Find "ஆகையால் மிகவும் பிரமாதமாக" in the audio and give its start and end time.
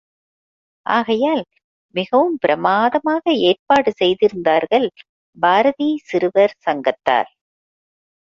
0.85-3.33